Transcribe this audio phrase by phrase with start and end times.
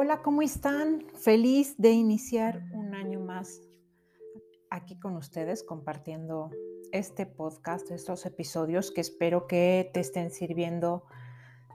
[0.00, 1.02] Hola, ¿cómo están?
[1.16, 3.60] Feliz de iniciar un año más
[4.70, 6.52] aquí con ustedes compartiendo
[6.92, 11.02] este podcast, estos episodios que espero que te estén sirviendo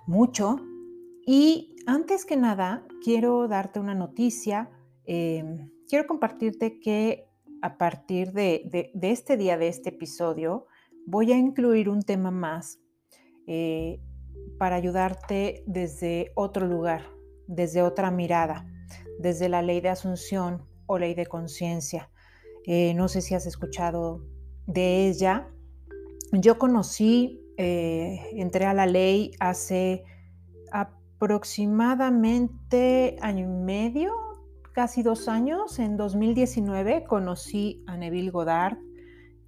[0.08, 0.56] mucho.
[1.28, 4.70] Y antes que nada, quiero darte una noticia.
[5.04, 7.28] Em, quiero compartirte que
[7.62, 10.68] a partir de, este día, de este episodio,
[11.06, 12.80] voy a incluir un tema más
[13.48, 14.00] eh,
[14.58, 17.02] para ayudarte desde otro lugar,
[17.48, 18.66] desde otra mirada,
[19.20, 22.10] desde la ley de asunción o ley de conciencia.
[22.66, 24.22] Eh, no sé si has escuchado
[24.68, 25.50] de ella.
[26.32, 30.04] Yo conocí, eh, entré a la ley hace
[30.72, 34.14] aproximadamente año y medio,
[34.74, 35.80] casi dos años.
[35.80, 38.78] En 2019 conocí a Neville Goddard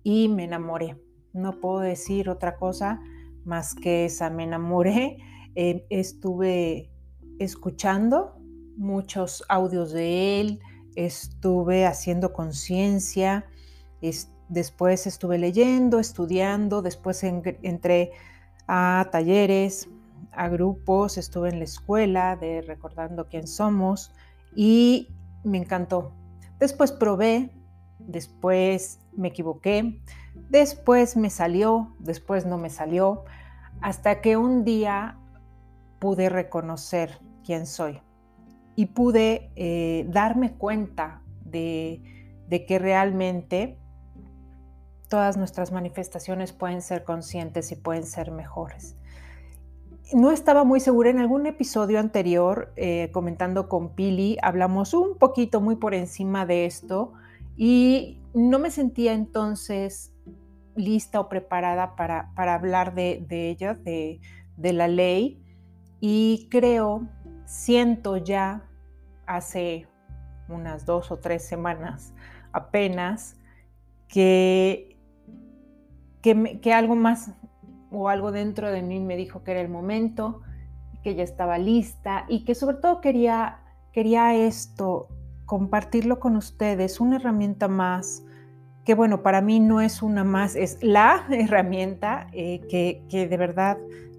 [0.03, 0.98] y me enamoré.
[1.34, 3.02] No puedo decir otra cosa
[3.44, 5.17] más que esa, me enamoré.
[5.56, 6.91] Eh, estuve
[7.39, 8.36] escuchando
[8.78, 10.59] muchos audios de él,
[10.95, 13.45] estuve haciendo conciencia,
[14.50, 18.11] después estuve leyendo, estudiando, después entré
[18.67, 19.89] a talleres,
[20.31, 24.11] a grupos, estuve en la escuela de Recordando quién somos
[24.56, 25.09] y
[25.44, 26.11] me encantó.
[26.59, 27.52] Después probé,
[28.00, 30.02] después me equivoqué,
[30.50, 33.23] después me salió, después no me salió,
[33.81, 35.17] hasta que un día
[36.06, 38.00] pude reconocer quién soy
[38.75, 42.00] y pude eh, darme cuenta de,
[42.47, 43.80] de que realmente
[45.09, 48.95] todas nuestras manifestaciones pueden ser conscientes y pueden ser mejores.
[50.14, 55.59] No estaba muy segura, en algún episodio anterior, eh, comentando con Pili, hablamos un poquito
[55.59, 57.14] muy por encima de esto
[57.58, 60.14] y no me sentía entonces
[60.75, 64.19] lista o preparada para, para hablar de, de ella, de,
[64.56, 65.41] de la ley,
[66.00, 67.07] y creo,
[67.45, 68.63] siento ya
[69.25, 69.88] hace
[70.47, 72.13] unas dos o tres semanas
[72.51, 73.38] apenas
[74.07, 74.97] que,
[76.22, 77.31] que, algo más
[77.91, 80.41] o algo dentro de mí me dijo que era el momento,
[81.03, 83.59] que ya estaba lista y que sobre todo quería,
[83.91, 85.07] quería esto,
[85.45, 88.23] compartirlo con ustedes, una herramienta más,
[88.85, 93.38] que bueno, para mí no es una más, es la herramienta eh, que, que de
[93.38, 93.78] verdad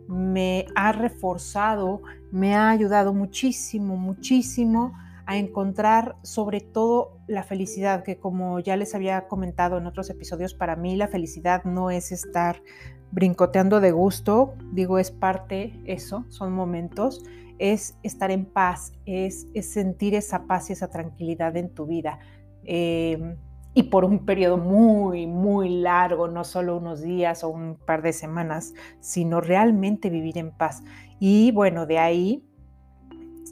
[0.08, 4.92] me ha reforzado, me ha ayudado muchísimo, muchísimo
[5.26, 10.54] a encontrar sobre todo la felicidad, que como ya les había comentado en otros episodios,
[10.54, 12.62] para mí la felicidad no es estar
[13.10, 17.24] brincoteando de gusto, digo, es parte, eso, son momentos,
[17.58, 22.18] es estar en paz, es, sentir esa paz y esa tranquilidad en tu vida.
[22.64, 23.36] Em,
[23.76, 28.14] y por un periodo muy, muy largo, no solo unos días o un par de
[28.14, 30.82] semanas, sino realmente vivir en paz.
[31.20, 32.42] Y bueno, de ahí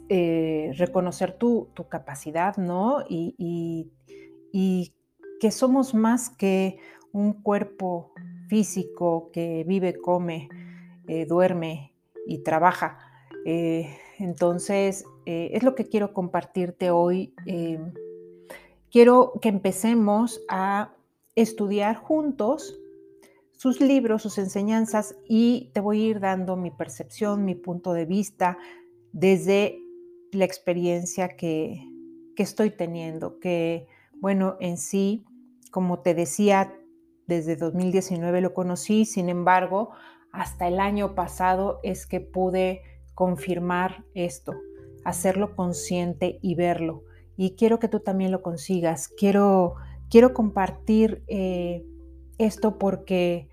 [0.09, 3.05] eh, reconocer tu, capacidad, ¿no?
[3.07, 3.91] Y,
[5.39, 6.79] que somos más que
[7.11, 8.13] un cuerpo
[8.47, 10.49] físico que vive, come,
[11.07, 11.93] eh, duerme
[12.25, 12.97] y trabaja.
[13.45, 17.35] Eh, entonces, es lo que quiero compartirte hoy
[18.91, 20.93] quiero que empecemos a
[21.35, 22.79] estudiar juntos
[23.57, 28.05] sus libros, sus enseñanzas y te voy a ir dando mi percepción, mi punto de
[28.05, 28.57] vista
[29.11, 29.79] desde
[30.31, 31.81] la experiencia que,
[32.37, 33.87] estoy teniendo, que
[34.19, 35.25] bueno, en sí,
[35.71, 36.77] como te decía,
[37.27, 39.91] desde 2019 lo conocí, sin embargo,
[40.33, 42.81] hasta el año pasado es que pude
[43.13, 44.53] confirmar esto,
[45.05, 47.03] hacerlo consciente y verlo
[47.37, 49.07] y quiero que tú también lo consigas.
[49.07, 49.75] Quiero,
[50.09, 51.85] quiero compartir eh,
[52.37, 53.49] esto porque,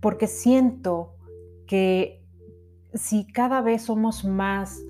[0.00, 1.14] porque siento
[1.66, 2.22] que
[2.94, 4.80] si cada vez somos más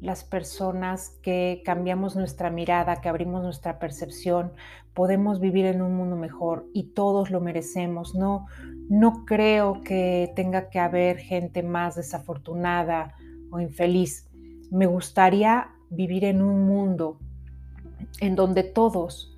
[0.00, 4.52] las personas que cambiamos nuestra mirada, que abrimos nuestra percepción,
[4.94, 8.14] podemos vivir en un mundo mejor y todos lo merecemos.
[8.14, 8.46] No,
[8.88, 13.14] no creo que tenga que haber gente más desafortunada
[13.50, 14.28] o infeliz.
[14.70, 17.18] Me gustaría vivir en un mundo
[18.20, 19.36] en donde todos,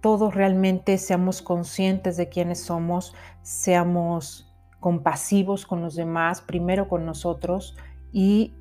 [0.00, 7.76] todos realmente seamos conscientes de quiénes somos, seamos compasivos con los demás, primero con nosotros
[8.12, 8.54] y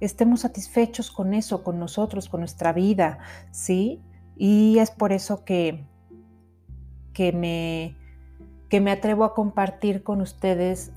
[0.00, 3.18] estemos satisfechos con eso, con nosotros, con nuestra vida,
[3.50, 4.00] ¿sí?
[4.36, 5.84] Y es por eso que,
[7.12, 7.96] que, me,
[8.68, 10.92] que me atrevo a compartir con ustedes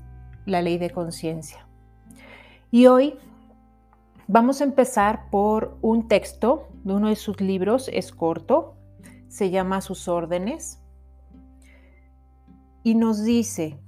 [0.46, 1.66] la ley de conciencia.
[2.70, 3.18] Y hoy
[4.32, 8.78] Vamos a empezar por un texto de uno de sus libros, es corto,
[9.28, 10.80] se llama Sus órdenes,
[12.82, 13.78] y nos dice,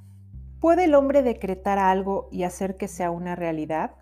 [0.60, 3.92] ¿puede el hombre decretar algo y hacer que sea una realidad?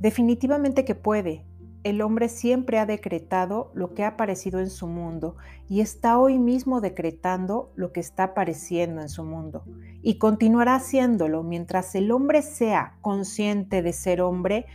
[0.00, 1.46] Definitivamente que puede,
[1.84, 5.36] el hombre siempre ha decretado lo que ha aparecido en su mundo
[5.68, 9.62] y está hoy mismo decretando lo que está apareciendo en su mundo
[10.02, 14.66] y continuará haciéndolo mientras el hombre sea consciente de ser hombre.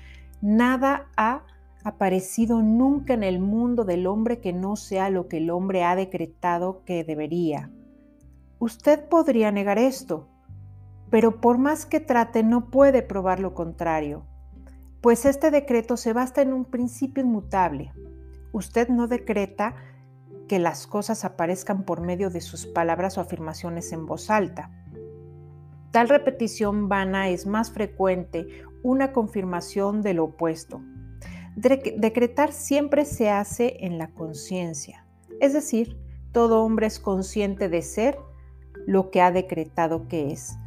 [0.44, 1.44] Nada ha
[1.84, 5.96] aparecido nunca en el mundo del hombre que no sea lo que el hombre ha
[5.96, 7.72] decretado que debería.
[8.60, 10.28] Usted podría negar esto,
[11.10, 14.28] pero por más que trate no puede probar lo contrario
[15.04, 17.92] pues este decreto se basa en un principio inmutable.
[18.54, 19.76] Usted no decreta
[20.48, 24.72] que las cosas aparezcan por medio de sus palabras o afirmaciones en voz alta.
[25.92, 28.48] Tal repetición vana es más frecuente
[28.84, 30.82] una confirmación de lo opuesto.
[31.56, 35.06] decretar siempre se hace en la conciencia,
[35.40, 35.98] es decir,
[36.32, 38.18] todo hombre es consciente de ser
[38.86, 40.58] lo que ha decretado que es.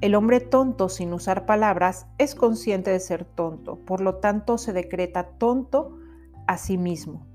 [0.00, 4.72] El hombre tonto sin usar palabras es consciente de ser tonto, por lo tanto se
[4.72, 5.98] decreta tonto
[6.46, 7.26] a sí mismo.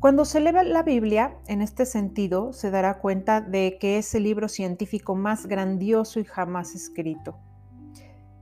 [0.00, 4.24] Cuando se lee la Biblia, en este sentido, se dará cuenta de que es el
[4.24, 7.38] libro científico más grandioso y jamás escrito.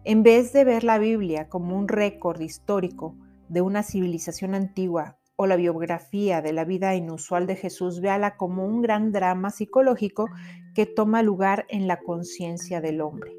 [0.03, 3.17] En vez de ver la Biblia como un récord histórico
[3.51, 8.65] de una civilización antigua o la biografía de la vida inusual de Jesús, véala como
[8.65, 10.31] un gran drama psicológico
[10.75, 13.37] que toma lugar en la conciencia del hombre.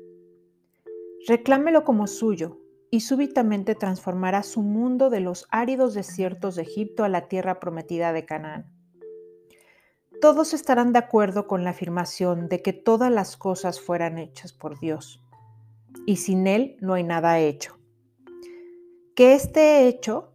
[1.28, 2.60] Reclámelo como suyo
[2.92, 8.14] y súbitamente transformará su mundo de los áridos desiertos de Egipto a la tierra prometida
[8.14, 8.72] de Canaán.
[10.22, 14.80] Todos estarán de acuerdo con la afirmación de que todas las cosas fueran hechas por
[14.80, 15.24] Dios
[16.06, 17.78] y sin Él no hay nada hecho.
[19.16, 20.32] Que esté hecho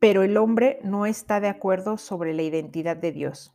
[0.00, 3.54] pero el hombre no está de acuerdo sobre la identidad de Dios.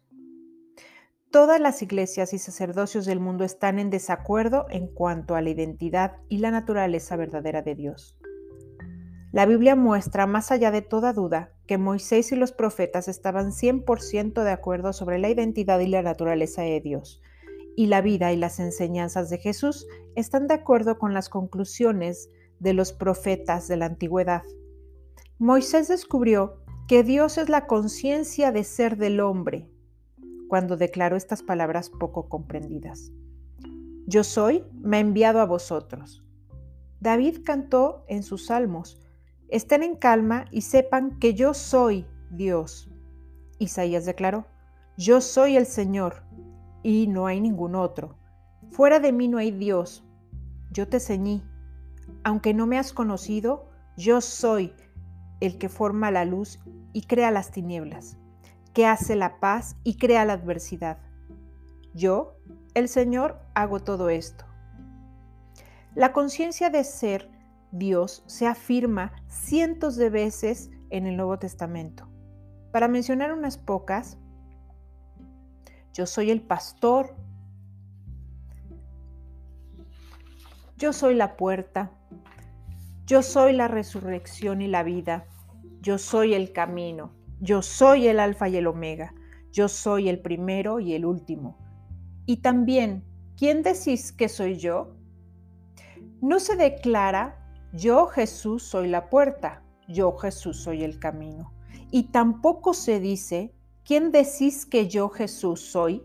[1.31, 6.17] Todas las iglesias y sacerdocios del mundo están en desacuerdo en cuanto a la identidad
[6.29, 8.19] y la naturaleza verdadera de Dios.
[9.31, 14.43] La Biblia muestra, más allá de toda duda, que Moisés y los profetas estaban 100%
[14.43, 17.19] de acuerdo sobre la identidad y la naturaleza de Dios,
[17.75, 22.29] y la vida y las enseñanzas de Jesús están de acuerdo con las conclusiones
[22.59, 24.43] de los profetas de la antigüedad.
[25.39, 29.69] Moisés descubrió que Dios es la conciencia de ser del hombre
[30.47, 33.11] cuando declaró estas palabras poco comprendidas.
[34.05, 36.23] Yo soy, me ha enviado a vosotros.
[36.99, 39.01] David cantó en sus salmos,
[39.49, 42.89] estén en calma y sepan que yo soy Dios.
[43.59, 44.45] Isaías declaró,
[44.97, 46.23] yo soy el Señor
[46.83, 48.17] y no hay ningún otro.
[48.69, 50.03] Fuera de mí no hay Dios.
[50.71, 51.43] Yo te ceñí.
[52.23, 54.73] Aunque no me has conocido, yo soy
[55.39, 56.59] el que forma la luz
[56.91, 58.17] y crea las tinieblas,
[58.73, 60.99] que hace la paz y crea la adversidad.
[61.93, 62.37] Yo,
[62.73, 64.45] el Señor, hago todo esto.
[65.95, 67.29] La conciencia de ser
[67.71, 72.07] Dios se afirma cientos de veces en el Nuevo Testamento.
[72.71, 74.17] Para mencionar unas pocas,
[75.93, 77.15] yo soy el pastor,
[80.77, 81.91] yo soy la puerta,
[83.05, 85.25] yo soy la resurrección y la vida,
[85.81, 89.13] yo soy el camino, yo soy el alfa y el omega,
[89.51, 91.57] yo soy el primero y el último.
[92.25, 93.03] Y también,
[93.37, 94.95] ¿quién decís que soy yo?
[96.21, 97.37] No se declara,
[97.73, 101.53] yo Jesús soy la puerta, yo Jesús soy el camino.
[101.91, 103.53] Y tampoco se dice,
[103.85, 106.03] ¿quién decís que yo Jesús soy?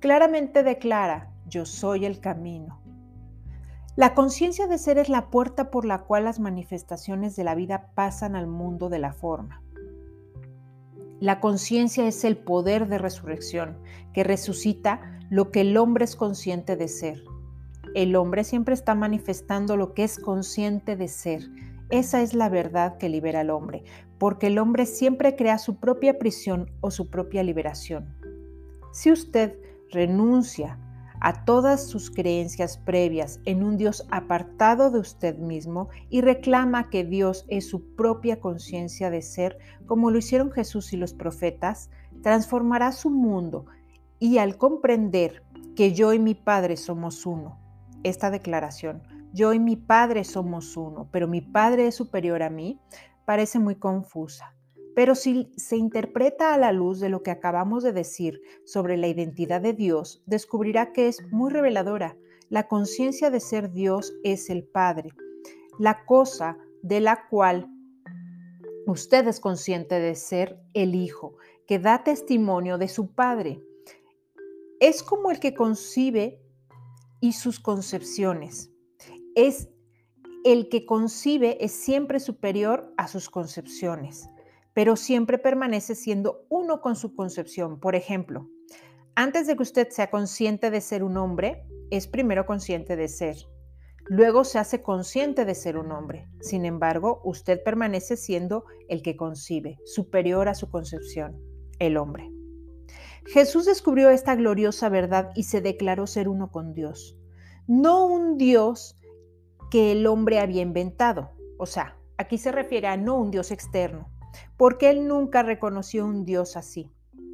[0.00, 2.80] Claramente declara, yo soy el camino.
[3.96, 7.90] La conciencia de ser es la puerta por la cual las manifestaciones de la vida
[7.94, 9.62] pasan al mundo de la forma.
[11.20, 13.78] La conciencia es el poder de resurrección
[14.12, 17.22] que resucita lo que el hombre es consciente de ser.
[17.94, 21.48] El hombre siempre está manifestando lo que es consciente de ser.
[21.88, 23.84] Esa es la verdad que libera al hombre,
[24.24, 28.16] porque el hombre siempre crea su propia prisión o su propia liberación.
[28.90, 29.58] Si usted
[29.90, 30.78] renuncia
[31.20, 37.04] a todas sus creencias previas en un Dios apartado de usted mismo y reclama que
[37.04, 41.90] Dios es su propia conciencia de ser, como lo hicieron Jesús y los profetas,
[42.22, 43.66] transformará su mundo
[44.18, 45.42] y al comprender
[45.76, 47.58] que yo y mi Padre somos uno,
[48.04, 49.02] esta declaración,
[49.34, 52.80] yo y mi Padre somos uno, pero mi Padre es superior a mí,
[53.24, 54.54] parece muy confusa.
[54.94, 59.08] Pero si se interpreta a la luz de lo que acabamos de decir sobre la
[59.08, 62.16] identidad de Dios, descubrirá que es muy reveladora.
[62.48, 65.10] La conciencia de ser Dios es el Padre,
[65.78, 67.68] la cosa de la cual
[68.86, 73.60] usted es consciente de ser el Hijo, que da testimonio de su Padre.
[74.78, 76.40] Es como el que concibe
[77.20, 78.70] y sus concepciones.
[79.34, 79.70] Es
[80.44, 84.28] el que concibe es siempre superior a sus concepciones,
[84.74, 87.80] pero siempre permanece siendo uno con su concepción.
[87.80, 88.50] Por ejemplo,
[89.14, 93.36] antes de que usted sea consciente de ser un hombre, es primero consciente de ser.
[94.06, 96.28] Luego se hace consciente de ser un hombre.
[96.40, 101.40] Sin embargo, usted permanece siendo el que concibe, superior a su concepción,
[101.78, 102.30] el hombre.
[103.24, 107.16] Jesús descubrió esta gloriosa verdad y se declaró ser uno con Dios.
[107.66, 108.98] No un Dios
[109.74, 111.32] que el hombre había inventado.
[111.58, 114.08] O sea, aquí se refiere a no un Dios externo,
[114.56, 116.92] porque él nunca reconoció un Dios así.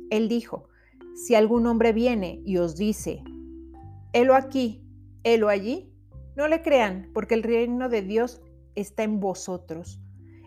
[0.08, 0.66] Él dijo,
[1.14, 3.22] si algún hombre viene y os dice,
[4.14, 4.82] helo aquí,
[5.22, 5.92] helo allí,
[6.34, 8.40] no le crean, porque el reino de Dios
[8.74, 10.00] está en vosotros.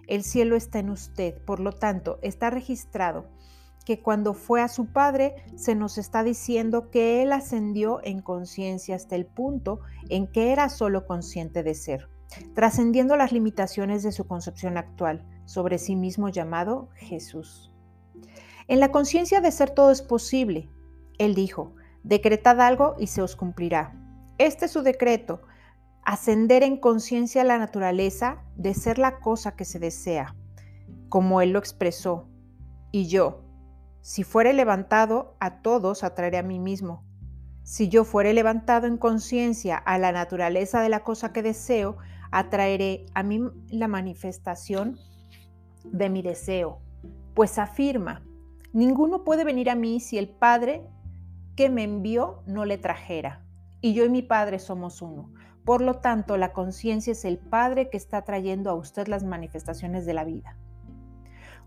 [0.07, 3.29] El cielo está en usted, por lo tanto, está registrado
[3.85, 8.95] que cuando fue a su Padre se nos está diciendo que Él ascendió en conciencia
[8.95, 12.09] hasta el punto en que era solo consciente de ser,
[12.55, 17.71] trascendiendo las limitaciones de su concepción actual sobre sí mismo llamado Jesús.
[18.67, 20.69] En la conciencia de ser todo es posible.
[21.17, 23.99] Él dijo, decretad algo y se os cumplirá.
[24.37, 25.41] Este es su decreto,
[26.03, 30.35] ascender en conciencia a la naturaleza de ser la cosa que se desea,
[31.09, 32.27] como Él lo expresó.
[32.91, 33.42] Y yo,
[34.03, 37.05] si fuere levantado, a todos atraeré a mí mismo.
[37.63, 41.95] Si yo fuere levantado en conciencia a la naturaleza de la cosa que deseo,
[42.29, 44.99] atraeré a mí la manifestación
[45.85, 46.81] de mi deseo.
[47.33, 48.25] Pues afirma,
[48.73, 50.85] ninguno puede venir a mí si el Padre
[51.55, 53.45] que me envió no le trajera.
[53.79, 55.31] Y yo y mi Padre somos uno.
[55.63, 60.05] Por lo tanto, la conciencia es el Padre que está trayendo a usted las manifestaciones
[60.05, 60.57] de la vida.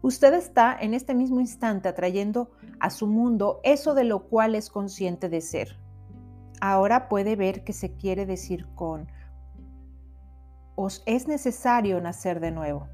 [0.03, 2.51] Usted está en este mismo instante atrayendo
[2.81, 5.79] a su mundo eso de lo cual es consciente de ser.
[6.61, 9.09] Ahora puede ver qué se quiere decir con
[10.77, 12.89] os es necesario nacer de nuevo.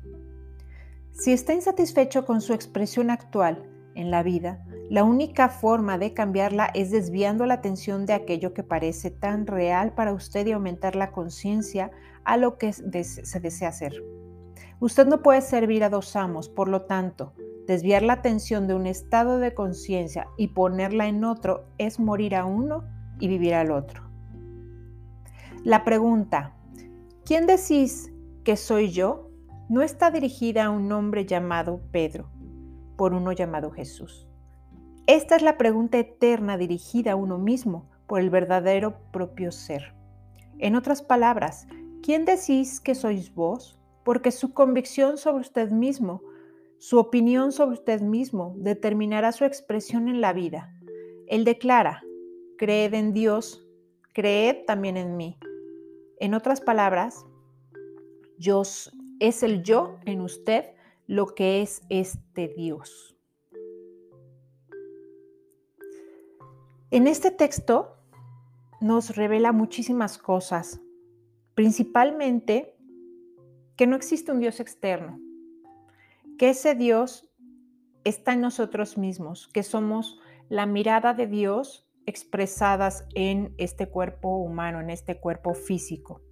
[1.11, 6.71] Si está insatisfecho con su expresión actual en la vida, la única forma de cambiarla
[6.75, 11.13] es desviando la atención de aquello que parece tan real para usted y aumentar la
[11.13, 11.91] conciencia
[12.25, 13.93] a lo que se desea hacer.
[14.83, 17.35] Usted no puede servir a dos amos, por lo tanto,
[17.69, 22.47] desviar la atención de un estado de conciencia y ponerla en otro es morir a
[22.47, 22.83] uno
[23.21, 24.03] y vivir al otro.
[25.63, 26.57] La pregunta,
[27.25, 28.13] ¿quién decís
[28.43, 29.29] que soy yo?
[29.69, 32.29] no está dirigida a un hombre llamado Pedro,
[32.97, 34.27] por uno llamado Jesús.
[35.07, 39.95] Esta es la pregunta eterna dirigida a uno mismo por el verdadero propio ser.
[40.59, 41.69] En otras palabras,
[42.03, 43.79] ¿quién decís que sois vos?
[44.05, 46.23] Porque su convicción sobre usted mismo,
[46.79, 50.75] su opinión sobre usted mismo, determinará su expresión en la vida.
[51.29, 52.03] Él declara,
[52.59, 53.67] creed en Dios,
[54.13, 55.39] creed también en mí.
[56.19, 57.25] En otras palabras,
[58.39, 58.63] yo,
[59.21, 60.67] es el yo en usted
[61.07, 63.17] lo que es este Dios.
[66.91, 67.97] En este texto
[68.81, 70.81] nos revela muchísimas cosas,
[71.55, 72.77] principalmente
[73.83, 75.19] que no existe un Dios externo,
[76.39, 77.29] que ese Dios
[78.05, 84.79] está en nosotros mismos, que somos la mirada de Dios expresadas en este cuerpo humano,
[84.81, 86.23] en este cuerpo físico.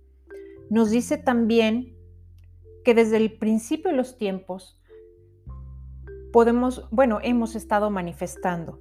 [0.70, 1.98] Nos dice también
[2.84, 4.80] que desde el principio de los tiempos
[6.32, 8.80] podemos, bueno, hemos estado manifestando.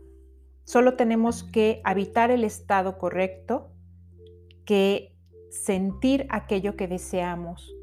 [0.64, 3.72] Solo tenemos que habitar el estado correcto,
[4.64, 5.18] que
[5.50, 7.76] sentir aquello que deseamos,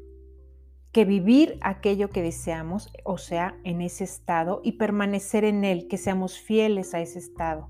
[0.97, 5.95] que vivir aquello que deseamos, o sea, en ese estado y permanecer en él, que
[5.95, 7.69] seamos fieles a ese estado.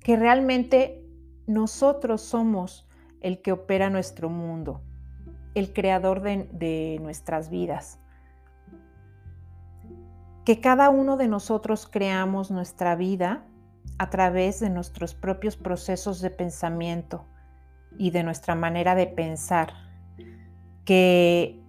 [0.00, 1.08] Que realmente
[1.46, 2.88] nosotros somos
[3.20, 4.82] el que opera nuestro mundo,
[5.54, 8.00] el creador de, de nuestras vidas.
[10.44, 13.46] Que cada uno de nosotros creamos nuestra vida
[13.98, 17.24] a través de nuestros propios procesos de pensamiento,
[17.98, 19.72] y de nuestra manera de pensar,
[20.84, 21.60] que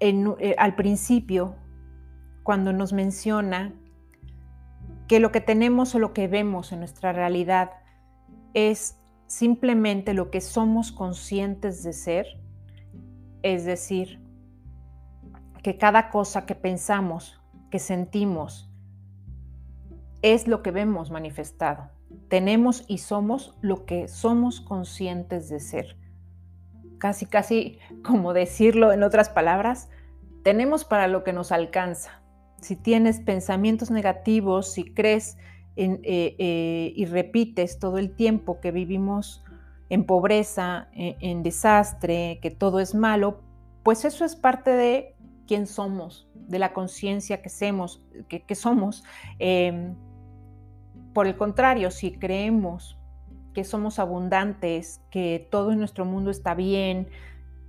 [0.00, 1.56] eh, al principio,
[2.42, 3.74] cuando nos menciona
[5.08, 7.70] que lo que tenemos o lo que vemos en nuestra realidad
[8.54, 12.26] es simplemente lo que somos conscientes de ser,
[13.42, 14.20] es decir,
[15.62, 17.40] que cada cosa que pensamos,
[17.70, 18.70] que sentimos,
[20.22, 21.93] es lo que vemos manifestado.
[22.28, 25.96] Tenemos y somos lo que somos conscientes de ser.
[26.98, 29.88] Casi, casi como decirlo en otras palabras,
[30.42, 32.22] tenemos para lo que nos alcanza.
[32.60, 35.36] Si tienes pensamientos negativos, si crees
[35.76, 39.44] eh, eh, y repites todo el tiempo que vivimos
[39.88, 43.40] en pobreza, e, en, desastre, que todo es malo,
[43.82, 45.16] pues eso es parte de
[45.46, 47.48] quién somos, de la conciencia que,
[48.54, 49.04] somos.
[49.38, 49.94] Em,
[51.14, 52.98] por el contrario, si creemos
[53.54, 57.08] que somos abundantes, que todo en nuestro mundo está bien,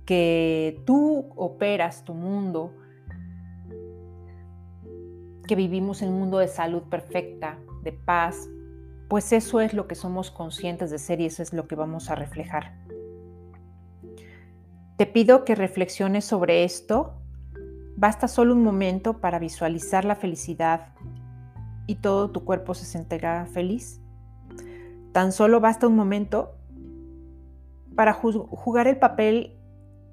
[0.04, 2.74] que tú operas tu mundo,
[5.46, 8.48] que vivimos en un mundo de salud perfecta, de paz,
[9.08, 12.10] pues eso es lo que somos conscientes de ser y eso es lo que vamos
[12.10, 12.74] a reflejar.
[14.96, 17.14] Te pido que reflexiones sobre esto.
[17.96, 20.95] Basta solo un momento para visualizar la felicidad
[21.86, 24.00] y todo tu cuerpo se sentirá feliz.
[25.12, 26.56] Tan solo basta un momento
[27.94, 29.56] para jugar el papel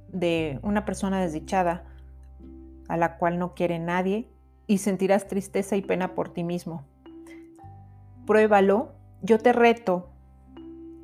[0.07, 1.83] de una persona desdichada
[2.87, 4.29] a la cual no quiere nadie
[4.67, 6.85] y sentirás tristeza y pena por ti mismo.
[8.25, 8.93] Pruébalo.
[9.21, 10.09] Yo te reto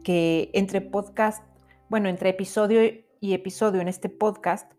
[0.04, 1.44] que entre podcast,
[1.90, 2.82] bueno, entre episodio
[3.22, 4.72] y episodio en este podcast,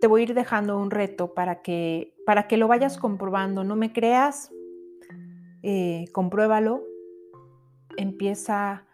[0.00, 3.64] te voy a ir dejando un reto para que, para que lo vayas comprobando.
[3.64, 4.52] No me creas,
[5.68, 6.84] eh, compruébalo,
[7.96, 8.86] empieza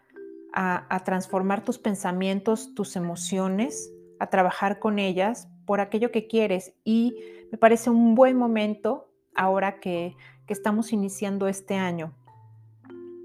[0.55, 6.73] a, transformar tus pensamientos, tus emociones, a trabajar con ellas por aquello que quieres.
[6.83, 7.15] Y
[7.51, 10.17] me parece un buen momento ahora que,
[10.49, 12.15] estamos iniciando este año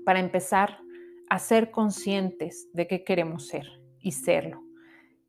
[0.06, 0.80] para empezar
[1.30, 3.68] a ser conscientes de qué queremos ser
[4.00, 4.64] y serlo.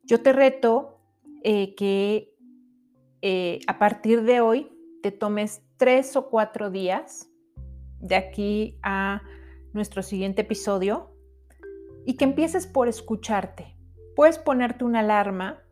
[0.04, 1.00] Yo te reto
[1.42, 2.32] eh, que
[3.20, 4.70] eh, a partir de hoy
[5.02, 7.28] te tomes tres o cuatro días
[8.00, 9.22] de aquí a
[9.72, 11.10] nuestro siguiente episodio
[12.04, 13.76] y que empieces por escucharte.
[14.16, 15.62] Puedes ponerte una alarma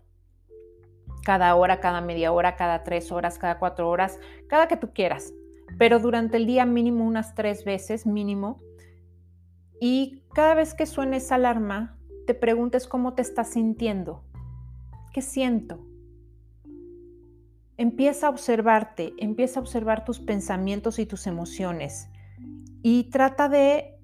[1.24, 5.32] cada hora, cada media hora, cada tres horas, cada cuatro horas, cada que tú quieras,
[5.78, 8.60] pero durante el día mínimo unas tres veces, mínimo.
[9.80, 14.22] Y cada vez que suene esa alarma, te preguntes cómo te estás sintiendo,
[15.12, 15.84] qué siento.
[17.76, 22.08] Empieza a observarte, empieza a observar tus pensamientos y tus emociones
[22.88, 23.98] y trata de,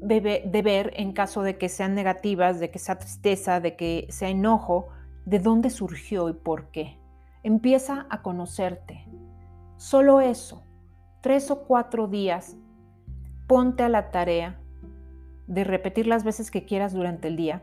[0.00, 4.30] de, ver en caso de que sean negativas, de que sea tristeza, de que sea
[4.30, 4.88] enojo,
[5.26, 6.98] de dónde surgió y por qué.
[7.44, 9.06] Empieza a conocerte.
[9.76, 10.64] Solo eso,
[11.20, 12.56] tres o cuatro días,
[13.46, 14.58] ponte a la tarea
[15.46, 17.62] de repetir las veces que quieras durante el día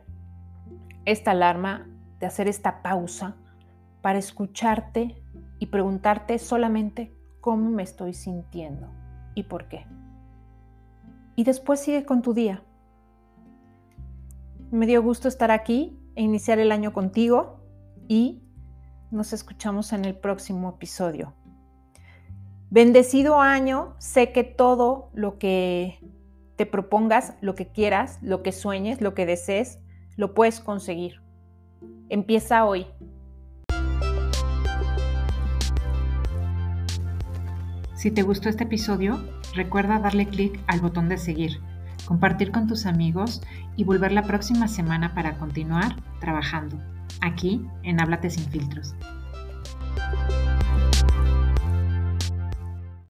[1.03, 1.89] esta alarma,
[2.21, 3.35] de hacer esta pausa
[4.01, 5.21] para escucharte
[5.59, 8.87] y preguntarte solamente cómo me estoy sintiendo
[9.35, 9.85] y por qué.
[11.41, 12.63] Y después sigue con tu día.
[14.69, 17.65] Me dio gusto estar aquí e iniciar el año contigo
[18.07, 18.43] y
[19.09, 21.33] nos escuchamos en el próximo episodio.
[22.69, 25.97] Bendecido año, sé que todo lo que
[26.57, 29.79] te propongas, lo que quieras, lo que sueñes, lo que desees,
[30.17, 31.23] lo puedes conseguir.
[32.09, 32.85] Empieza hoy.
[37.95, 41.59] Si te gustó este episodio, recuerda darle clic al botón de seguir
[42.05, 43.41] compartir con tus amigos
[43.75, 46.77] y volver la próxima semana para continuar trabajando
[47.21, 48.95] aquí en Háblate sin filtros.